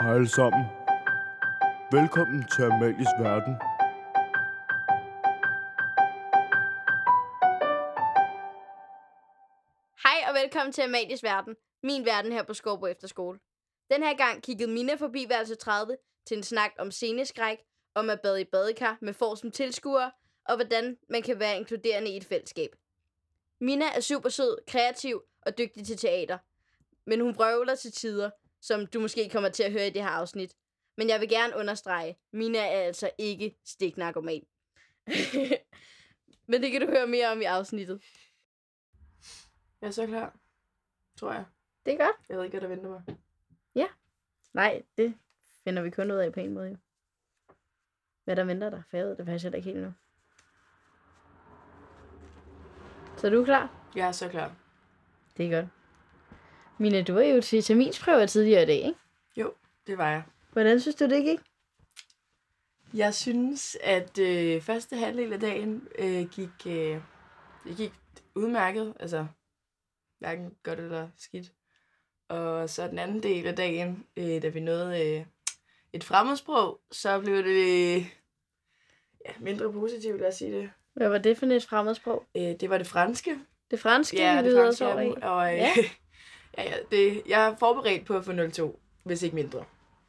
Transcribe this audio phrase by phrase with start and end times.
[0.00, 0.64] Hej alle sammen.
[1.92, 3.54] Velkommen til Amalies Verden.
[10.02, 13.38] Hej og velkommen til Amalies Verden, min verden her på Skorbo Efterskole.
[13.90, 17.58] Den her gang kiggede Mina forbi værelse 30 til en snak om sceneskræk,
[17.94, 20.10] om at bade i badekar med får som tilskuere,
[20.44, 22.70] og hvordan man kan være inkluderende i et fællesskab.
[23.60, 26.38] Mina er super sød, kreativ og dygtig til teater,
[27.04, 28.30] men hun vrøvler til tider,
[28.60, 30.56] som du måske kommer til at høre i det her afsnit.
[30.96, 34.46] Men jeg vil gerne understrege, Mina er altså ikke stiknarkoman.
[36.48, 38.02] men det kan du høre mere om i afsnittet.
[39.80, 40.38] Jeg er så klar.
[41.16, 41.44] Tror jeg.
[41.86, 42.16] Det er godt.
[42.28, 43.18] Jeg ved ikke, hvad der venter mig.
[44.54, 45.14] Nej, det
[45.64, 46.68] finder vi kun ud af på en måde.
[46.68, 46.76] Jo.
[48.24, 49.92] Hvad der venter dig, for jeg ved det faktisk heller ikke helt nu.
[53.16, 53.90] Så er du klar?
[53.96, 54.56] Jeg er så klar.
[55.36, 55.77] Det er godt.
[56.80, 58.98] Mina, du var jo til terminsprøver tidligere i dag, ikke?
[59.36, 59.52] Jo,
[59.86, 60.22] det var jeg.
[60.52, 61.38] Hvordan synes du, det gik?
[62.94, 67.00] Jeg synes, at øh, første halvdel af dagen øh, gik, øh,
[67.64, 67.92] det gik
[68.34, 68.94] udmærket.
[69.00, 69.26] Altså,
[70.18, 71.52] hverken godt eller skidt.
[72.28, 75.24] Og så den anden del af dagen, øh, da vi nåede øh,
[75.92, 78.06] et fremmedsprog, så blev det øh,
[79.26, 80.70] ja, mindre positivt, lad os sige det.
[80.94, 82.24] Hvad var det for et fremmedsprog?
[82.36, 83.38] Øh, det var det franske.
[83.70, 85.70] Det franske, Ja, det franske så og, øh, Ja.
[86.58, 86.70] ja.
[86.70, 89.64] ja, det, jeg er forberedt på at få 02, hvis ikke mindre.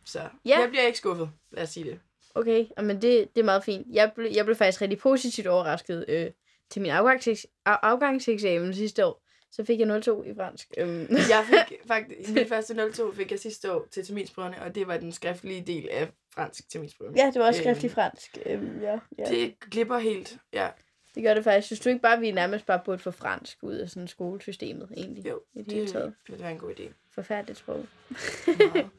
[0.05, 0.59] Så Ja.
[0.59, 1.99] jeg bliver ikke skuffet, lad os sige det.
[2.35, 3.87] Okay, men det, det er meget fint.
[3.91, 6.31] Jeg blev, jeg blev faktisk rigtig positivt overrasket øh,
[6.69, 9.23] til min afgangses, af, afgangseksamen sidste år.
[9.51, 10.67] Så fik jeg 02 i fransk.
[10.77, 11.07] Øhm.
[11.29, 14.97] Jeg fik faktisk, min første 02 fik jeg sidste år til terminsprøverne, og det var
[14.97, 17.13] den skriftlige del af fransk terminsprøve.
[17.17, 18.37] ja, det var også Øhm, skriftlig fransk.
[18.45, 19.23] Øhm, ja, ja.
[19.23, 19.29] Det...
[19.31, 20.67] Det glipper helt, ja.
[21.15, 21.67] Det gør det faktisk.
[21.67, 24.89] Synes du ikke bare, at vi nærmest bare burde få fransk ud af sådan skolesystemet,
[24.97, 25.25] egentlig?
[25.29, 26.13] Jo, I det det taget.
[26.27, 26.93] ville være en god idé.
[27.11, 27.85] Forfærdeligt sprog.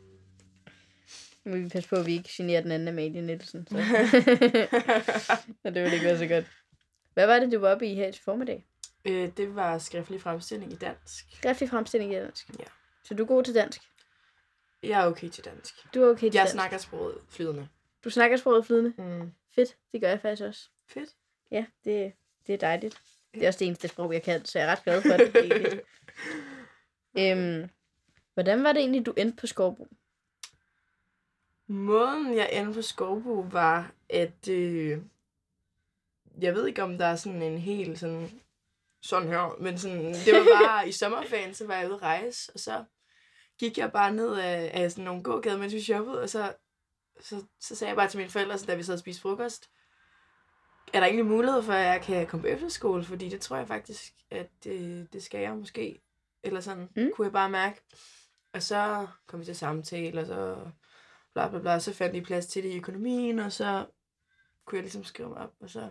[1.44, 3.66] Nu må vi passe på, at vi ikke generer den anden Amalie Nielsen.
[3.66, 3.74] Så.
[5.62, 6.44] så det ville ikke være så godt.
[7.14, 8.66] Hvad var det, du var oppe i her til formiddag?
[9.04, 11.24] øh, det var skriftlig fremstilling i dansk.
[11.36, 12.48] Skriftlig fremstilling i dansk.
[12.58, 12.64] Ja.
[13.04, 13.80] Så du er god til dansk?
[14.82, 15.74] Jeg er okay til dansk.
[15.94, 16.52] Du er okay til Jeg dansk?
[16.52, 17.68] snakker sproget flydende.
[18.04, 18.92] Du snakker sproget flydende?
[18.98, 19.32] Mm.
[19.54, 20.68] Fedt, det gør jeg faktisk også.
[20.88, 21.10] Fedt.
[21.50, 22.12] Ja, det,
[22.46, 23.00] det er dejligt.
[23.34, 25.36] Det er også det eneste sprog, jeg kan, så jeg er ret glad for det.
[25.44, 25.80] egentlig.
[27.18, 27.70] øhm,
[28.34, 29.88] hvordan var det egentlig, du endte på Skovbo?
[31.66, 34.48] Måden, jeg endte på Skovbo, var, at...
[34.48, 34.98] Øh,
[36.40, 38.30] jeg ved ikke, om der er sådan en helt sådan...
[39.02, 42.52] Sådan her, men sådan, det var bare i sommerferien, så var jeg ude at rejse,
[42.54, 42.84] og så
[43.58, 46.52] gik jeg bare ned af, af sådan nogle gågader, mens vi shoppede, og så,
[47.20, 49.70] så, så sagde jeg bare til mine forældre, så da vi sad og spiste frokost,
[50.92, 53.68] er der egentlig mulighed for, at jeg kan komme på efterskole, fordi det tror jeg
[53.68, 56.00] faktisk, at det, det skal jeg måske.
[56.42, 57.10] Eller sådan, Mm.
[57.14, 57.80] kunne jeg bare mærke.
[58.52, 60.56] Og så kom vi til samtale, og så
[61.32, 63.86] bla bla bla, så fandt de plads til det i økonomien, og så
[64.64, 65.90] kunne jeg ligesom skrive mig op, og så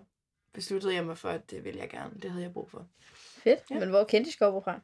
[0.54, 2.14] besluttede jeg mig for, at det ville jeg gerne.
[2.22, 2.88] Det havde jeg brug for.
[3.14, 3.80] Fedt, ja.
[3.80, 4.80] Men hvor kendte I Skovbo fra?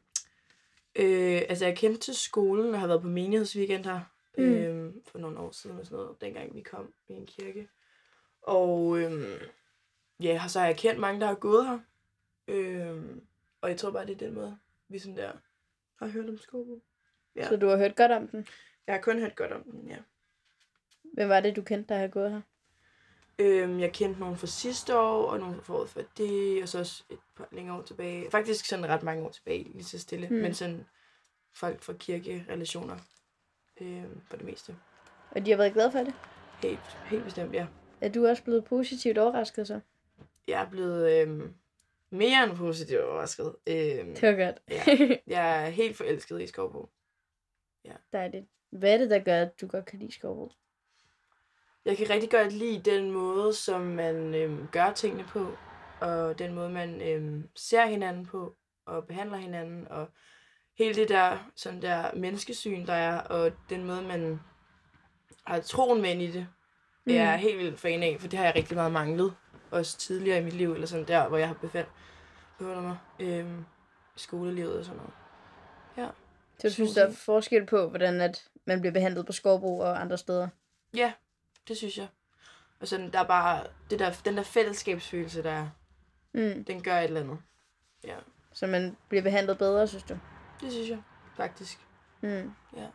[0.96, 4.00] Øh, altså, jeg kendte til skolen og har været på menighedsweekend her
[4.38, 4.44] mm.
[4.44, 7.68] øh, for nogle år siden, og sådan noget, dengang vi kom i en kirke.
[8.42, 9.40] Og øh,
[10.20, 11.78] ja, så har jeg kendt mange, der har gået her.
[12.48, 13.04] Øh,
[13.60, 15.32] og jeg tror bare, det er den måde, vi sådan der
[15.96, 16.82] har hørt om Skobo.
[17.36, 17.48] Ja.
[17.48, 18.46] Så du har hørt godt om den.
[18.86, 19.96] Jeg har kun hørt godt om den, ja.
[21.02, 22.40] Hvem var det, du kendte, der har gået her?
[23.38, 26.78] Øhm, jeg kendte nogen fra sidste år, og nogle fra året før det, og så
[26.78, 28.30] også et par længere år tilbage.
[28.30, 30.28] Faktisk sådan ret mange år tilbage, lige så stille.
[30.28, 30.34] Mm.
[30.34, 30.86] Men sådan
[31.52, 32.96] folk fra kirkerelationer
[33.80, 34.76] øhm, for det meste.
[35.30, 36.14] Og de har været glade for det?
[36.62, 37.66] Helt, helt bestemt, ja.
[38.00, 39.80] Er du også blevet positivt overrasket så?
[40.48, 41.54] Jeg er blevet øhm,
[42.10, 43.56] mere end positivt overrasket.
[43.66, 44.56] Øhm, Det var godt.
[44.70, 44.82] ja.
[45.36, 46.90] Jeg er helt forelsket i Skovbo.
[48.12, 48.46] Dejligt.
[48.70, 50.52] Hvad er det, der gør, at du godt kan lide Skovbo?
[51.84, 55.56] Jeg kan rigtig godt lide den måde, som man øhm, gør tingene på,
[56.00, 58.56] og den måde, man øhm, ser hinanden på,
[58.86, 60.08] og behandler hinanden, og
[60.78, 64.40] hele det der, sådan der menneskesyn, der er, og den måde, man
[65.46, 66.48] har troen med ind i det,
[67.04, 67.12] mm.
[67.12, 69.34] er jeg helt vildt fan af, for det har jeg rigtig meget manglet,
[69.70, 71.88] også tidligere i mit liv, eller sådan der, hvor jeg har befandt,
[72.58, 73.58] befundet mig, øhm,
[74.16, 75.12] i skolelivet og sådan noget.
[75.96, 76.08] Ja.
[76.58, 80.00] Så du synes, der er forskel på, hvordan at man bliver behandlet på Skovbo og
[80.00, 80.48] andre steder?
[80.94, 81.12] Ja,
[81.68, 82.08] det synes jeg.
[82.80, 85.68] Og sådan, der er bare, det der, den der fællesskabsfølelse, der er,
[86.32, 86.64] Mm.
[86.64, 87.38] den gør et eller andet.
[88.04, 88.16] Ja,
[88.52, 90.18] Så man bliver behandlet bedre, synes du?
[90.60, 91.02] det synes jeg,
[91.36, 91.78] faktisk.
[92.20, 92.52] Mm.
[92.76, 92.86] Ja.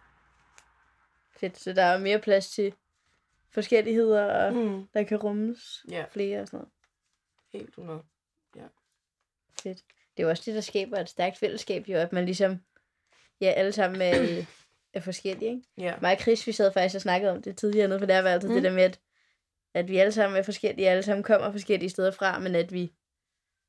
[1.40, 2.74] Fedt, så der er mere plads til
[3.54, 4.88] forskelligheder, og Mm.
[4.94, 6.72] der kan rummes Ja, flere og sådan noget.
[7.54, 8.04] helt 100.
[9.64, 9.78] Fedt.
[10.18, 12.60] Det er jo også det, der skaber et stærkt fællesskab, jo, at man ligesom,
[13.42, 14.46] ja, alle sammen er,
[14.94, 15.64] er forskellige, ikke?
[15.78, 15.96] Ja.
[16.02, 18.54] Mig og Chris, vi sad faktisk og snakkede om det tidligere nede på lærerværelset, mm.
[18.56, 19.00] Det der med, at,
[19.74, 22.94] at vi alle sammen er forskellige, alle sammen kommer forskellige steder fra, men at vi,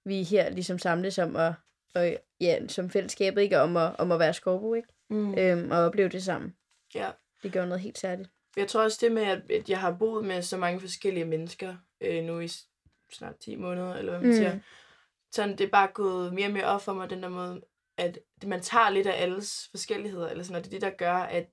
[0.05, 1.53] vi her ligesom samles om at,
[1.95, 3.61] og, ja, som fællesskabet, ikke?
[3.61, 4.89] Om at, om at være skovbo, ikke?
[5.11, 5.35] Mm.
[5.39, 6.57] Øhm, og opleve det sammen.
[6.95, 7.11] ja.
[7.43, 8.31] Det gør noget helt særligt.
[8.57, 11.77] Jeg tror også det med, at at jeg har boet med så mange forskellige mennesker
[12.01, 12.49] øh, nu i
[13.13, 14.37] snart 10 måneder, eller hvad man Mm.
[14.37, 14.59] siger.
[15.33, 17.63] Sådan, det er bare gået mere og mere op for mig, den der måde,
[17.97, 21.15] at man tager lidt af alles forskelligheder, eller sådan, og det er det, der gør,
[21.15, 21.47] at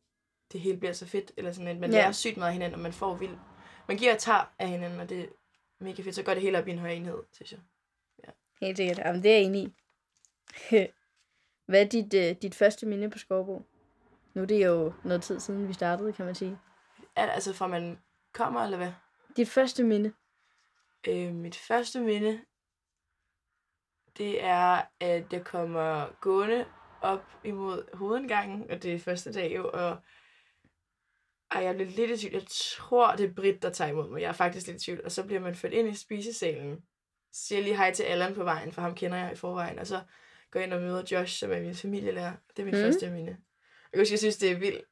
[0.52, 1.98] det hele bliver så fedt, eller sådan, at man Ja.
[1.98, 3.40] lærer sygt meget af hinanden, og man får vildt.
[3.88, 5.26] Man giver og tager af hinanden, og det er
[5.80, 6.16] mega fedt.
[6.16, 7.60] Så går det hele op i en høj enhed, synes jeg.
[8.62, 8.98] Helt sikkert.
[8.98, 9.74] Jamen, det er jeg enig i.
[11.68, 13.66] Hvad er dit, øh, dit første minde på Skovbo?
[14.34, 16.58] Nu er det jo noget tid siden, vi startede, kan man sige.
[17.20, 18.00] Al- Altså fra man
[18.34, 18.92] kommer, eller hvad?
[19.38, 20.14] Dit første minde?
[21.08, 22.42] Øh, mit første minde,
[24.18, 26.66] det er, at jeg kommer gående
[27.02, 29.98] op imod hovedindgangen, og det er første dag jo, og
[31.52, 32.34] ej, jeg bliver lidt i tvivl.
[32.34, 34.22] Jeg tror, det er Britt, der tager imod mig.
[34.22, 35.02] Jeg er faktisk lidt i tvivl.
[35.06, 36.78] Og så bliver man ført ind i spisesalen.
[37.34, 39.80] Siger lige hej til Allan på vejen, for ham kender jeg i forvejen.
[39.80, 40.02] Og så
[40.52, 42.34] går jeg ind og møder Josh, som er min familielærer.
[42.58, 42.80] Det er mit Mm.
[42.80, 42.86] mm.
[42.86, 43.32] første minde.
[43.32, 43.38] Jeg
[43.94, 44.86] kan huske, jeg synes, det er vildt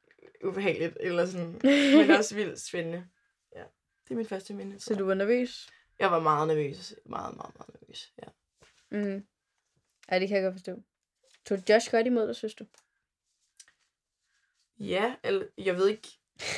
[0.44, 1.60] ubehageligt, eller sådan,
[1.98, 3.08] men også vildt spændende.
[3.56, 3.62] Ja,
[4.04, 4.80] det er mit første minde.
[4.80, 5.68] Så du var nervøs?
[5.98, 6.94] Jeg var meget nervøs.
[7.06, 8.12] Meget, meget, meget nervøs.
[8.22, 8.28] Ja.
[8.90, 9.26] Mm.
[10.08, 10.82] Ej, det kan jeg godt forstå.
[11.46, 12.66] Tog Josh godt imod dig, synes du?
[14.78, 16.08] Ja, eller, jeg ved ikke.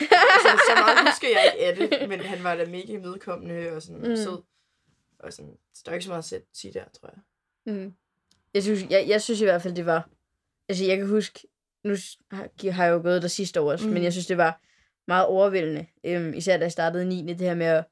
[0.00, 3.82] altså, så meget husker jeg ikke af det, men han var da mega imødekommende og
[3.82, 4.16] sådan Mm.
[4.16, 4.42] sød.
[5.18, 7.74] Og sådan, så der er ikke så meget at sige der, tror jeg.
[7.74, 7.94] Mm.
[8.54, 10.08] Jeg, synes, jeg, jeg synes i hvert fald, det var...
[10.68, 11.48] Altså, jeg kan huske...
[11.84, 11.94] Nu
[12.32, 12.48] har,
[12.84, 13.92] jeg jo gået der sidste år også, mm.
[13.92, 14.04] men Mm.
[14.04, 14.60] jeg synes, det var
[15.08, 15.86] meget overvældende.
[16.04, 17.26] Øhm, især da jeg startede i 9.
[17.32, 17.84] Det her med at,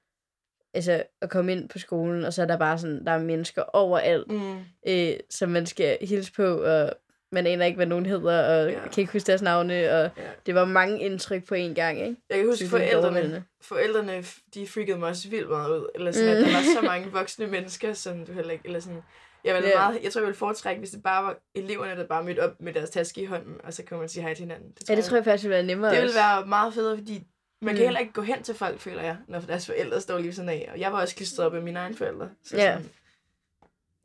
[0.75, 3.63] altså, at komme ind på skolen, og så er der bare sådan, der er mennesker
[3.63, 4.59] overalt, Mm.
[4.89, 6.93] øh, som man skal hilse på, og
[7.33, 8.81] man aner ikke, hvad nogen hedder, og Ja.
[8.89, 10.23] kan ikke huske deres navne, og Ja.
[10.47, 12.17] det var mange indtryk på én gang, ikke?
[12.31, 14.25] Jeg kan huske, det forældrene, forældrene,
[14.55, 15.87] de freakede mig også vildt meget ud.
[15.95, 16.39] Eller sådan, Mm.
[16.39, 18.67] at der var så mange voksne mennesker, som du heller ikke...
[18.67, 19.03] Eller sådan,
[19.45, 19.75] jeg, ville Ja.
[19.79, 22.61] meget, jeg tror, jeg ville foretrække, hvis det bare var eleverne, der bare mødte op
[22.61, 24.71] med deres taske i hånden, og så kunne man sige hej til hinanden.
[24.79, 27.27] Det Ja, det tror jeg faktisk ville være nemmere Det ville være meget federe, fordi
[27.63, 27.85] man kan Mm.
[27.87, 30.69] heller ikke gå hen til folk, føler jeg, når deres forældre står lige sådan af.
[30.73, 32.31] Og jeg var også klistret op af mine egne forældre.
[32.45, 32.73] Så Ja.
[32.75, 32.91] sådan,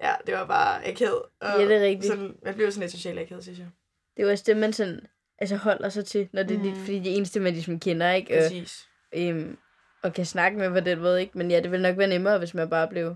[0.04, 1.22] ja, det var bare akavet.
[1.40, 2.06] Og Ja, det er rigtigt.
[2.14, 3.68] Sådan, man blev sådan lidt socialt akavet, synes jeg.
[4.18, 5.00] Det er jo også det, man sådan,
[5.40, 6.84] altså holder sig til, når det er lidt, Mhm.
[6.86, 8.38] fordi det eneste, man ligesom kender, ikke?
[8.38, 8.88] Og, Præcis.
[9.16, 9.58] øhm,
[10.04, 11.38] og kan snakke med på den måde, ikke?
[11.38, 13.16] Men ja, det ville nok være nemmere, hvis man bare blev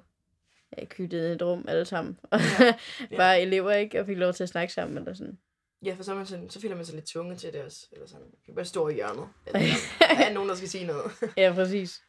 [0.77, 2.19] ja, kyttet i et rum alle sammen.
[2.23, 2.39] Og
[3.11, 3.17] Ja.
[3.17, 3.99] bare elever, ikke?
[3.99, 5.37] Og fik lov til at snakke sammen, eller sådan.
[5.85, 7.87] Ja, for så, er man sådan, så føler man sig lidt tvunget til det også.
[7.91, 9.27] Eller sådan, man kan bare stå i hjørnet.
[9.47, 9.59] Eller,
[9.99, 11.11] der er nogen, der skal sige noget.
[11.37, 12.03] Ja, præcis.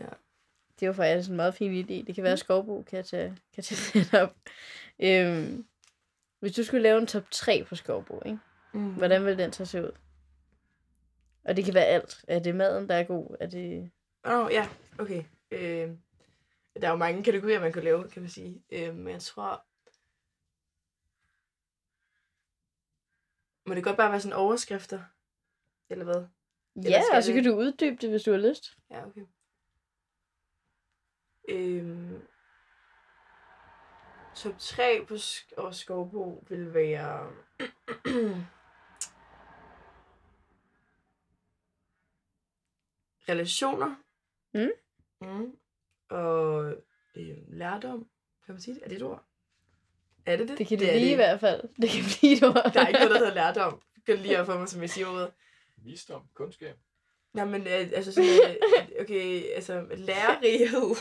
[0.00, 0.06] Ja.
[0.80, 2.04] Det var faktisk en meget fin idé.
[2.06, 4.34] Det kan være, at Skovbo kan tage, kan tage den op.
[5.00, 5.66] Øhm,
[6.40, 8.38] hvis du skulle lave en top 3 på Skovbo, ikke?
[8.72, 8.94] Mm.
[8.94, 9.90] Hvordan vil den så se ud?
[11.44, 12.24] Og det kan være alt.
[12.28, 13.36] Er det maden, der er god?
[13.40, 13.90] Er det...
[14.24, 14.68] Åh, oh, ja,
[14.98, 15.22] okay.
[15.50, 15.90] Øh,
[16.80, 18.62] der er jo mange kategorier, man kan lave, kan man sige.
[18.70, 19.64] Øh, men jeg tror...
[23.68, 25.02] Må det godt bare være sådan overskrifter?
[25.90, 26.26] Eller hvad?
[26.84, 28.76] Ja, skal og så det- kan du uddybe det, hvis du har lyst.
[28.90, 29.26] Ja, okay.
[31.48, 32.22] Øhm,
[34.36, 37.32] top 3 på sk- over Skovbo vil være...
[43.28, 43.96] relationer.
[44.54, 44.70] Mm.
[45.20, 45.58] Mm.
[46.10, 46.64] Og
[47.16, 48.06] øh, lærdom.
[48.46, 48.82] Kan man sige det?
[48.84, 49.24] Er det et ord?
[50.26, 50.58] Er det det?
[50.58, 51.60] Det kan det, er blive i hvert fald.
[51.82, 52.70] Det kan blive et ord.
[52.74, 53.80] Der er ikke noget, der hedder lærdom.
[53.94, 55.30] Det kan lige op for mig, som jeg siger ordet.
[55.84, 56.74] Visdom, kundskab.
[57.34, 58.56] Nej, men øh, altså sådan, øh,
[59.00, 60.96] okay, altså lærerighed.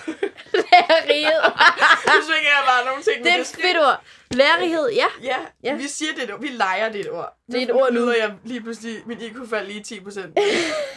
[0.54, 1.42] Lærerighed.
[2.08, 3.24] nu svinger jeg bare nogle ting.
[3.24, 4.04] det er et fedt ord.
[4.32, 5.06] Lærerighed, ja.
[5.24, 5.28] Ja,
[5.64, 5.70] Ja.
[5.72, 6.42] ja, vi siger det et ord.
[6.42, 7.38] Vi leger det et ord.
[7.52, 8.00] Det er et ord nu.
[8.06, 10.36] Nu jeg lige pludselig, min IQ faldt lige 10 procent.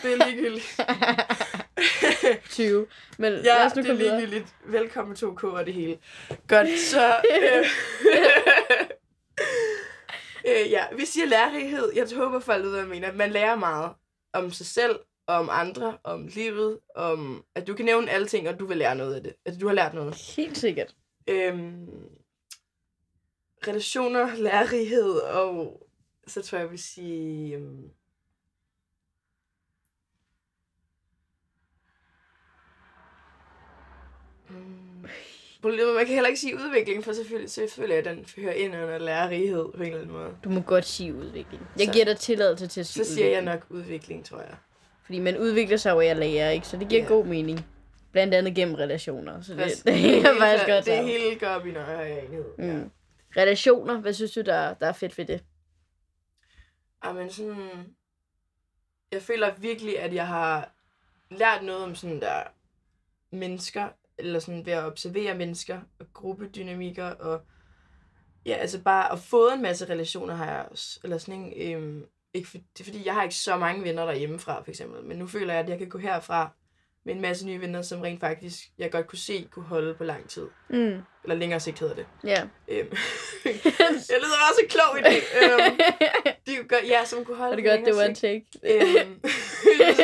[0.03, 0.81] Det er ligegyldigt.
[2.51, 2.87] 20.
[3.19, 4.55] Men lad ja, os nu det er ligegyldigt.
[4.65, 5.99] Velkommen 2K og det hele.
[6.49, 7.17] Godt, så...
[7.31, 7.65] Øh,
[10.51, 11.93] øh, ja, vi siger lærerighed.
[11.95, 13.13] Jeg håber, folk ved, hvad jeg mener.
[13.13, 13.93] Man lærer meget
[14.33, 18.61] om sig selv, om andre, om livet, om at du kan nævne alle ting, og
[18.61, 19.35] du vil lære noget af det.
[19.45, 20.15] At du har lært noget.
[20.37, 20.95] Helt sikkert.
[21.27, 21.87] Øhm,
[23.69, 25.87] relationer, lærerighed, og
[26.27, 27.57] så tror jeg, jeg vil sige...
[27.57, 27.91] Øhm,
[34.51, 38.99] mm, man kan heller ikke sige udvikling, for selvfølgelig, selvfølgelig at den hører ind under
[38.99, 40.37] lærerighed på en eller anden måde.
[40.45, 41.67] Du må godt sige udvikling.
[41.79, 43.55] Jeg Så- giver dig tilladelse til at sige Så siger jeg udvikling.
[43.55, 44.57] nok udvikling, tror jeg.
[45.05, 46.67] Fordi man udvikler sig jo af at lære, ikke?
[46.67, 47.09] Så det giver Ja.
[47.09, 47.67] god mening.
[48.13, 49.43] Blandt andet gennem relationer.
[49.43, 49.83] Så det, Præcis.
[49.83, 52.45] det, det er faktisk godt Det hele går op i en højere enhed.
[52.59, 52.73] Ja.
[52.77, 52.91] Mm.
[53.37, 55.45] Relationer, hvad synes du, der, der er fedt ved det?
[57.03, 57.71] Ej, men sådan...
[59.13, 60.71] jeg føler virkelig, at jeg har
[61.31, 62.43] lært noget om sådan der
[63.33, 63.89] mennesker,
[64.21, 67.41] eller sådan ved at observere mennesker og gruppedynamikker, og
[68.47, 72.05] ja, altså bare at få en masse relationer har jeg også, eller sådan en, øhm,
[72.35, 75.19] ikke for, det er fordi, jeg har ikke så mange venner derhjemmefra, for eksempel, men
[75.19, 76.51] nu føler jeg, at jeg kan gå herfra
[77.05, 80.05] med en masse nye venner, som rent faktisk, jeg godt kunne se, kunne holde på
[80.05, 80.47] lang tid.
[80.69, 80.99] Mm.
[81.25, 82.07] Eller længere sigt hedder det.
[82.25, 82.43] Ja.
[82.69, 82.97] Øhm.
[84.11, 85.23] jeg lyder også klog i det.
[85.43, 85.79] Øhm,
[86.47, 88.47] de godt, ja, som kunne holde det på godt, det var en take.
[88.65, 89.21] Øhm,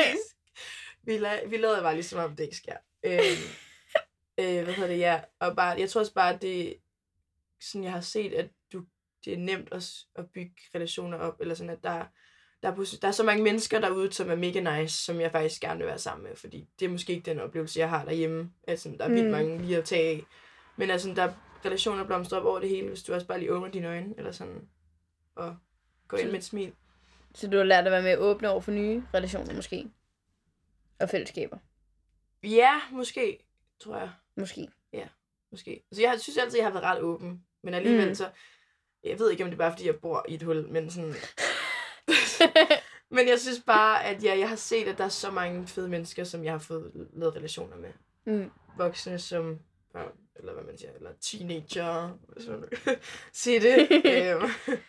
[1.06, 2.76] vi, la- vi lavede bare ligesom om det ikke sker.
[3.04, 3.20] Øhm,
[4.38, 5.21] øh, hvad hedder det, ja.
[5.40, 6.76] Og bare, jeg tror også bare, at det
[7.61, 8.85] sådan, jeg har set, at du,
[9.25, 12.05] det er nemt at, at bygge relationer op, eller sådan, at der,
[12.62, 15.61] der, er, der er så mange mennesker derude, som er mega nice, som jeg faktisk
[15.61, 18.52] gerne vil være sammen med, fordi det er måske ikke den oplevelse, jeg har derhjemme,
[18.62, 19.31] at sådan, der er vildt Mm.
[19.31, 20.23] mange lige at tage af.
[20.76, 21.33] Men altså, der er
[21.64, 24.33] relationer blomstrer op over det hele, hvis du også bare lige åbner dine øjne, eller
[24.33, 24.69] sådan,
[25.35, 25.57] og
[26.09, 26.73] går ind med et smil.
[27.35, 29.90] Så du har lært at være mere åbne over for nye relationer, måske?
[31.00, 31.59] Og fællesskaber,
[32.43, 33.47] Ja, måske,
[33.81, 34.11] tror jeg.
[34.37, 34.69] Måske.
[35.50, 35.83] Måske.
[35.90, 37.45] Altså, jeg synes altid, jeg har været ret åben.
[37.62, 38.14] Men alligevel Mm.
[38.14, 38.31] så...
[39.05, 41.14] Jeg ved ikke, om det er bare, fordi jeg bor i et hul, men sådan...
[43.16, 45.88] men jeg synes bare, at ja, jeg har set, at der er så mange fede
[45.88, 47.90] mennesker, som jeg har fået lavet relationer med.
[48.25, 48.50] mm.
[48.76, 49.59] Voksne som
[50.38, 52.64] eller hvad man siger, eller teenager, hvis man
[53.33, 53.88] sige det.
[54.05, 54.50] øhm.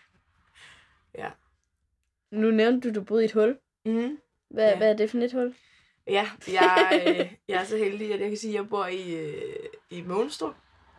[2.32, 3.58] Nu nævnte du, du boede i et hul.
[3.86, 4.18] mm.
[4.50, 4.70] Hvad, Ja.
[4.70, 4.78] ja.
[4.78, 5.56] hvad er det for et hul?
[6.10, 9.16] Ja, jeg, øh, jeg er så heldig, at jeg kan sige, at jeg bor i,
[9.16, 10.56] øh, i Månstrup.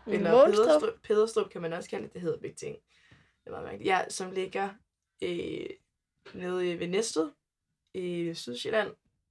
[0.07, 0.65] Eller Målstrup?
[0.67, 2.13] Pederstrup, Pederstrup kan man også kalde det.
[2.13, 2.77] Det hedder begge ting.
[3.11, 3.87] Det er meget mærkeligt.
[3.89, 4.69] Ja, som ligger
[5.23, 5.67] øh,
[6.35, 7.31] nede i- ved Næstved
[7.95, 8.91] i Sydsjælland.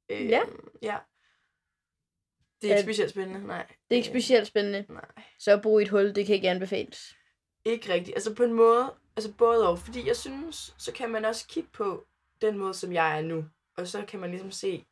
[0.09, 0.41] Øh, Ja.
[0.81, 0.97] Ja.
[2.61, 3.65] Det er ikke specielt spændende, nej.
[3.67, 4.85] Det er ikke Øh, specielt spændende.
[4.89, 5.05] Nej,
[5.39, 7.15] Så at bo i et hul, det kan ikke anbefales.
[7.65, 8.15] ikke rigtigt.
[8.17, 9.79] Altså på en måde, altså både og.
[9.79, 12.05] Fordi jeg synes, så kan man også kigge på
[12.41, 13.45] den måde, som jeg er nu.
[13.77, 14.85] Og så kan man ligesom se,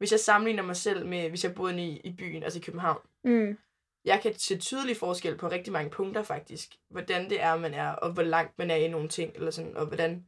[0.00, 3.00] hvis jeg sammenligner mig selv med, hvis jeg boede i, i byen, altså i København,
[3.24, 3.58] Mm.
[4.04, 6.74] jeg kan se tydelig forskel på rigtig mange punkter faktisk.
[6.88, 9.76] Hvordan det er, man er, og hvor langt man er i nogle ting, eller sådan,
[9.76, 10.26] og hvordan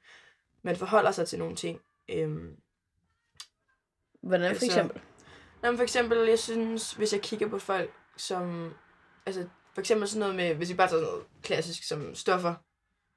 [0.62, 1.80] man forholder sig til nogle ting.
[2.08, 2.56] Øhm,
[4.22, 5.00] Hvordan for Altså, eksempel?
[5.62, 8.74] Nå, men for eksempel, jeg synes, hvis jeg kigger på folk, som...
[9.26, 12.54] Altså, for eksempel sådan noget med, hvis vi bare tager sådan noget klassisk som stoffer,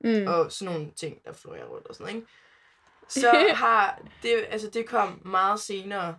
[0.04, 0.28] Mm.
[0.28, 2.28] og sådan nogle ting, der florerer rundt og sådan noget, ikke?
[3.22, 6.18] Så har det, altså det kom meget senere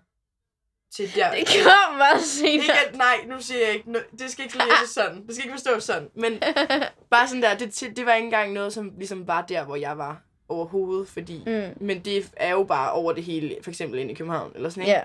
[0.90, 1.30] til der.
[1.30, 2.52] Det kom meget senere.
[2.52, 5.26] Ikke at, nej, nu siger jeg ikke, det skal ikke læses sådan.
[5.26, 6.08] Det skal ikke forstås sådan.
[6.14, 6.42] Men
[7.10, 9.98] bare sådan der, det, det var ikke engang noget, som ligesom var der, hvor jeg
[9.98, 11.42] var overhovedet, fordi...
[11.46, 11.86] Mm.
[11.86, 14.82] Men det er jo bare over det hele, for eksempel inde i København, eller sådan,
[14.82, 14.92] ikke?
[14.92, 15.02] Ja.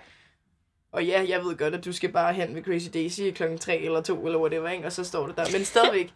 [0.91, 3.77] Og ja, jeg ved godt, at du skal bare hen ved Crazy Daisy klokken 3
[3.77, 4.85] eller 2 eller whatever, ikke?
[4.85, 5.45] Og så står det der.
[5.51, 6.13] Men stadigvæk,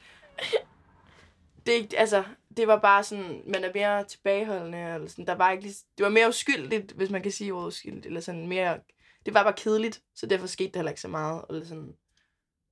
[1.66, 2.24] det, er ikke, altså,
[2.58, 6.10] det var bare sådan, man er mere tilbageholdende, eller sådan, der var ikke det var
[6.10, 8.78] mere uskyldigt, hvis man kan sige ordet uskyldigt, eller sådan mere,
[9.26, 11.96] det var bare kedeligt, så derfor skete der heller ikke så meget, eller sådan,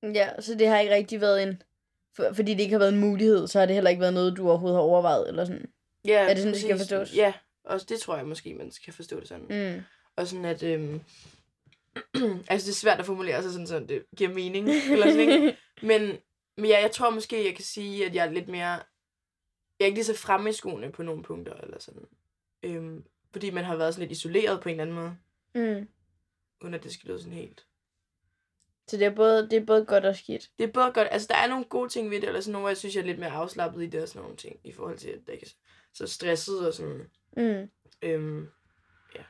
[0.03, 1.62] Ja, så det har ikke rigtig været en...
[2.15, 4.38] For, fordi det ikke har været en mulighed, så har det heller ikke været noget,
[4.38, 5.72] du overhovedet har overvejet, eller sådan.
[6.05, 6.89] ja, Er det sådan, det skal præcis.
[6.89, 7.15] forstås?
[7.15, 7.33] Ja,
[7.63, 9.75] også det tror jeg måske, man skal forstå det sådan.
[9.75, 9.81] Mm.
[10.15, 11.01] Og sådan at, øhm,
[12.50, 15.57] altså det er svært at formulere sig sådan, så det giver mening, eller sådan, ikke?
[15.81, 16.17] Men,
[16.57, 18.69] men ja, jeg tror måske, jeg kan sige, at jeg er lidt mere...
[19.79, 22.05] Jeg er ikke lige så fremme i skoene på nogle punkter, eller sådan.
[22.63, 25.15] Øhm, fordi man har været sådan lidt isoleret på en eller anden måde,
[25.55, 25.88] mm.
[26.63, 27.65] Uden at det skal lyde sådan helt.
[28.88, 30.50] Så det er, både, det er både godt og skidt.
[30.60, 32.63] Det er både godt, altså der er nogle gode ting ved det, eller sådan nogle,
[32.63, 34.72] hvor jeg synes, jeg er lidt mere afslappet i det og sådan nogle ting, i
[34.72, 35.50] forhold til, at det ikke er
[35.93, 37.70] så stresset og sådan, Mm.
[38.01, 38.48] øhm,
[39.15, 39.22] ja.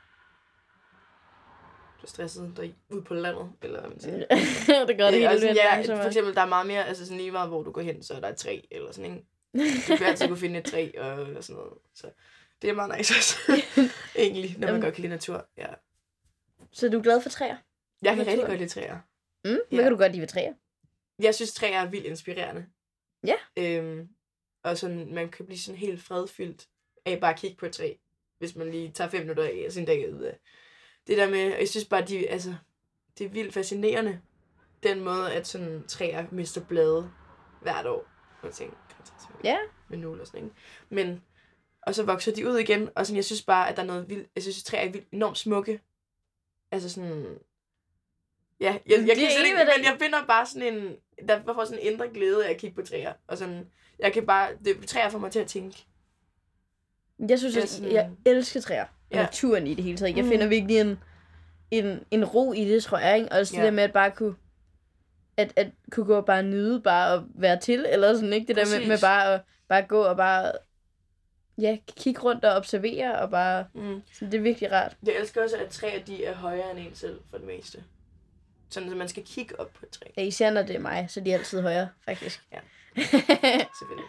[2.00, 4.18] Så stresset der ude på landet, eller hvad man siger.
[4.88, 7.18] det gør det Øh, helt vildt ja, for eksempel, der er meget mere, altså sådan
[7.18, 9.26] lige meget, hvor du går hen, så er der et træ, eller sådan, ikke?
[9.88, 11.72] Du kan altid kunne finde et træ, og, og sådan noget.
[11.94, 12.10] Så
[12.62, 13.36] det er meget nice også,
[14.16, 14.82] egentlig, når man Jamen.
[14.82, 15.46] godt kan lide natur.
[15.56, 15.66] Ja.
[16.74, 17.56] Så du er glad for træer?
[18.02, 18.98] Jeg kan rigtig godt lide træer.
[19.44, 19.50] Mm.
[19.50, 19.82] Hvad Ja.
[19.82, 20.52] kan du godt lide ved træer?
[21.18, 22.66] Jeg synes, træer er vildt inspirerende.
[23.26, 23.34] Ja.
[23.58, 24.08] Øhm,
[24.62, 26.68] og sådan, man kan blive sådan helt fredfyldt
[27.06, 27.94] af bare at kigge på et træ,
[28.38, 30.38] hvis man lige tager fem minutter af sin dag ud af.
[31.06, 32.54] Det der med, og jeg synes bare, de, altså,
[33.18, 34.20] det er vildt fascinerende,
[34.82, 37.10] den måde, at sådan træer mister blade
[37.62, 38.06] hvert år.
[38.42, 38.76] Og jeg tænker,
[39.44, 39.58] Ja.
[39.88, 40.56] Med nål og sådan, ikke?
[40.88, 41.22] Men,
[41.82, 44.08] og så vokser de ud igen, og sådan, jeg synes bare, at der er noget
[44.08, 45.80] vildt, jeg synes, at træer er vildt enormt smukke.
[46.74, 47.24] Altså sådan,
[48.60, 50.96] ja, jeg, jeg, Det jeg kan slet ikke, men jeg finder bare sådan en,
[51.28, 53.66] der får sådan en indre glæde af at kigge på træer, og sådan,
[53.98, 55.84] jeg kan bare, det, træer får mig til at tænke.
[57.28, 58.84] Jeg synes, at sådan- jeg elsker træer.
[58.84, 59.22] Og Ja.
[59.22, 60.16] naturen i det hele taget.
[60.16, 60.30] Jeg Mm.
[60.30, 60.98] finder virkelig en,
[61.70, 63.16] en, en ro i det, tror jeg.
[63.18, 63.32] Ikke?
[63.32, 63.64] Og også det Ja.
[63.64, 64.34] der med at bare kunne
[65.36, 68.46] at, at kunne gå og bare nyde, bare at være til, eller sådan, ikke?
[68.46, 69.02] Det der med, med Præcis.
[69.02, 70.52] bare at bare gå og bare
[71.58, 74.02] ja, kigge rundt og observere, og bare, Mm.
[74.12, 74.96] så det er virkelig rart.
[75.06, 77.84] Jeg elsker også, at træer de er højere end en selv, for det meste.
[78.70, 81.06] Sådan, at man skal kigge op på et træ, Ja, især når det er mig,
[81.10, 82.42] så de er altid højere, faktisk.
[82.52, 82.58] Ja.
[83.78, 84.08] selvfølgelig.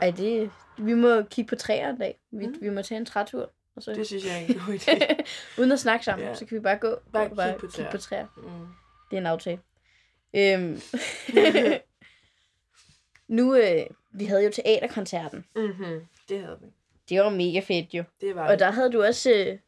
[0.00, 2.18] Ej, det, vi må kigge på træer en dag.
[2.30, 2.56] Vi, Mm.
[2.60, 3.50] vi må tage en trætur.
[3.76, 5.22] Og så, Det synes jeg er en god idé.
[5.58, 6.30] uden at snakke sammen, Ja.
[6.30, 6.36] ja.
[6.36, 8.26] så kan vi bare gå Bare og bare kigge på kigge på træer.
[8.36, 8.66] Mm.
[9.10, 9.60] Det er en aftale.
[10.34, 10.80] Øhm.
[13.28, 15.44] nu, øh, vi havde jo teaterkoncerten.
[15.56, 16.06] Mm-hmm.
[16.28, 16.66] Det havde vi.
[17.08, 18.04] Det var mega fedt jo.
[18.20, 19.58] Det var Og der havde du også øh,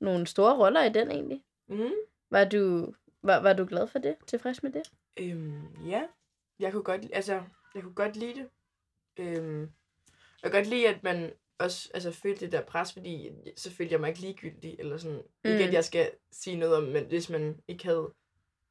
[0.00, 1.42] nogle store roller i den egentlig.
[1.68, 1.90] Mm.
[2.30, 4.16] Var du, var, var du glad for det?
[4.26, 4.82] Tilfreds med det?
[5.16, 6.02] Øhm, ja.
[6.58, 7.32] Jeg kunne godt, altså,
[7.74, 8.48] jeg kunne godt lide det.
[9.16, 9.60] Øhm,
[10.42, 13.92] jeg kunne godt lide, at man også altså, følte det der pres, fordi så følte
[13.92, 15.16] jeg mig ikke ligegyldig, eller sådan.
[15.44, 15.50] Mm.
[15.50, 15.68] Ikke, Mm.
[15.68, 18.10] at jeg skal sige noget om, men hvis man ikke havde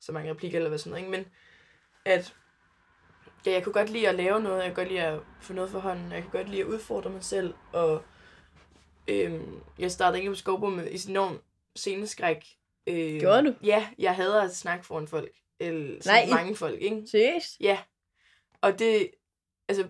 [0.01, 1.17] så mange replikker, eller hvad sådan noget, ikke?
[1.17, 1.25] Men
[2.05, 2.35] at
[3.45, 5.71] ja, jeg kunne godt lide at lave noget, jeg kunne godt lide at få noget
[5.71, 8.01] for hånden, jeg kunne godt lide at udfordre mig selv, og
[9.07, 11.39] øhm, jeg startede ikke på Skovbo med i sådan enorm
[11.75, 12.45] sceneskræk.
[12.87, 13.53] Øh, Gjorde du?
[13.63, 15.31] Ja, jeg hader at snakke foran folk.
[15.59, 16.25] Eller Nej.
[16.29, 17.03] Mange folk, ikke?
[17.11, 17.57] Seriøst?
[17.59, 17.77] Ja.
[18.61, 19.09] Og det,
[19.69, 19.87] altså,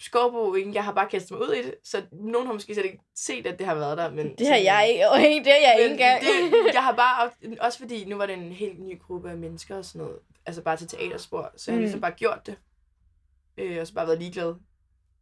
[0.00, 0.70] Skovbo, ikke?
[0.74, 3.46] jeg har bare kastet mig ud i det, så nogen har måske slet ikke set,
[3.46, 4.10] at det har været der.
[4.10, 5.10] Men Det har jeg ikke.
[5.10, 6.20] Og det har jeg ikke engang.
[6.20, 9.76] det, jeg har bare, også fordi nu var det en helt ny gruppe af mennesker
[9.76, 11.82] og sådan noget, altså bare til teaterspor, så jeg har Mm.
[11.82, 12.56] ligesom bare gjort det.
[13.58, 14.54] Øh, og så bare været ligeglad.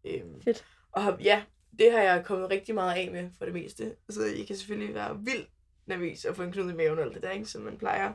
[0.05, 0.64] Øh, Fedt.
[0.93, 1.43] Og har, ja,
[1.79, 3.97] det har jeg kommet rigtig meget af med for det meste.
[4.11, 5.49] Så jeg kan selvfølgelig være vildt
[5.87, 8.12] nervøs og få en knude i maven og alt det der, ikke, som man plejer.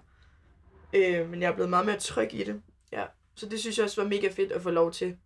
[0.94, 2.62] Øh, men jeg er blevet meget mere tryg i det.
[2.92, 3.06] Ja.
[3.36, 5.18] Så det synes jeg også var mega fedt at få lov til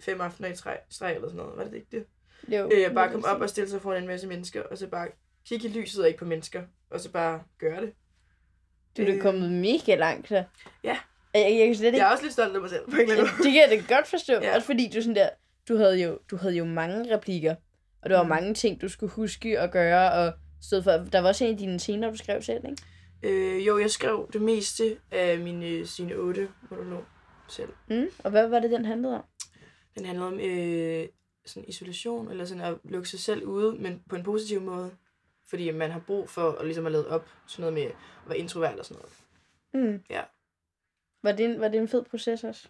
[0.00, 1.56] fem aftener i træ, streg eller sådan noget.
[1.56, 2.06] Var det ikke det?
[2.56, 5.08] Jo, Øh, bare komme op og stille sig foran en masse mennesker, og så bare
[5.46, 7.92] kigge i lyset og ikke på mennesker, og så bare gøre det.
[8.96, 10.44] Du er Øh, kommet mega langt, så.
[10.84, 10.98] Ja.
[11.38, 11.98] Jeg, jeg, jeg slet ikke...
[11.98, 13.44] Jeg er også lidt stolt af mig selv, på en eller anden måde.
[13.44, 14.32] det kan jeg da godt forstå.
[14.32, 14.54] Ja.
[14.54, 15.28] Også fordi du sådan der,
[15.68, 17.54] du havde jo, du havde jo mange replikker,
[18.02, 18.28] og der var Mm.
[18.28, 21.58] mange ting, du skulle huske at gøre, og stod for, der var også en af
[21.58, 22.82] dine scener, du skrev selv, ikke?
[23.56, 27.04] Øh, jo, jeg skrev det meste af mine sine otte monolog
[27.48, 27.68] selv.
[27.90, 28.06] Mm.
[28.24, 29.24] Og hvad var det, den handlede om?
[29.98, 31.06] Den handler om øh,
[31.46, 34.90] sådan isolation, eller sådan at lukke sig selv ude, men på en positiv måde.
[35.50, 37.92] Fordi man har brug for at ligesom at lade op sådan noget med at
[38.28, 39.90] være introvert og sådan noget.
[39.92, 40.02] Mm.
[40.10, 40.20] Ja.
[41.26, 42.68] Var det, en, var det en fed proces også?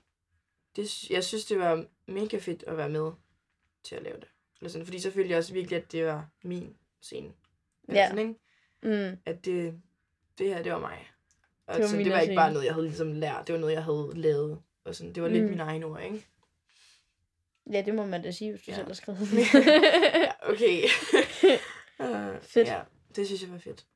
[0.76, 3.12] Det, jeg synes, det var mega fedt at være med
[3.84, 4.28] til at lave det.
[4.60, 7.32] Eller sådan, fordi så følte jeg også virkelig, at det var min scene.
[7.88, 8.08] Eller Ja.
[8.08, 9.10] Sådan, ikke?
[9.10, 9.18] Mm.
[9.26, 9.80] At det,
[10.38, 11.10] det her, det var mig.
[11.66, 13.46] Og Det var så min det var ikke bare noget, jeg havde ligesom lært.
[13.46, 14.62] Det var noget, jeg havde lavet.
[14.84, 15.50] Og sådan, det var lidt Mm.
[15.50, 16.26] mine egne ord, ikke?
[17.72, 18.76] Ja, det må man da sige, hvis du Ja.
[18.76, 19.18] selv har skrevet
[20.24, 20.84] ja, okay.
[21.98, 22.68] uh, Fedt.
[22.68, 22.80] Ja,
[23.16, 23.86] det synes jeg var fedt.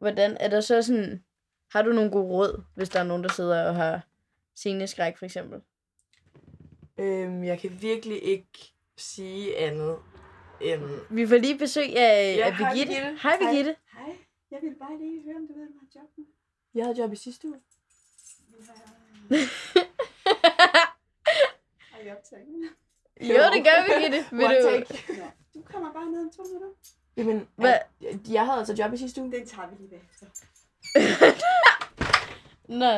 [0.00, 1.24] Hvordan er der så sådan...
[1.70, 4.00] Har du nogle gode råd, hvis der er nogen, der sidder og har
[4.56, 5.60] sceneskræk, for eksempel?
[6.98, 9.96] Øhm, jeg kan virkelig ikke sige andet
[10.60, 10.82] end...
[11.10, 12.94] Vi får lige besøg af, Ja, af hej, Birgitte.
[12.94, 13.38] Hej, Hej.
[13.38, 13.76] Birgitte.
[13.92, 14.16] Hej,
[14.50, 16.24] jeg vil bare lige høre, om du ved, du har job nu.
[16.74, 17.60] Jeg havde job i sidste uge.
[21.90, 22.44] Har I optaget?
[23.20, 24.24] Jo, det gør Birgitte.
[24.30, 24.84] Vil du...
[25.54, 26.68] Du kommer bare ned om to minutter.
[27.16, 27.74] Jamen, Hvad?
[28.00, 29.32] jeg, jeg havde altså job i sidste uge.
[29.32, 30.26] Den tager vi lige bagefter.
[32.68, 32.90] Nå,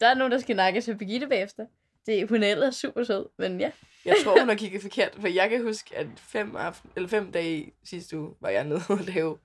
[0.00, 1.66] der er nogen, der skal nakke til Birgitte bagefter.
[2.06, 3.70] Det, hun er ellers super sød, men ja.
[4.04, 7.32] Jeg tror, hun har kigget forkert, for jeg kan huske, at fem, aften, eller fem
[7.32, 9.38] dage sidste uge var jeg nede og lave